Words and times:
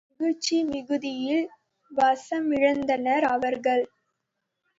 மகிழ்ச்சி 0.11 0.57
மிகுதியில் 0.69 1.43
வசமிழந்தனர் 1.91 3.25
அவர்கள். 3.27 3.83